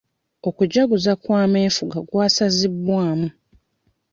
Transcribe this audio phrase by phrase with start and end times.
[0.47, 3.27] Okujaguza kw'amefuga kwasazibwamu.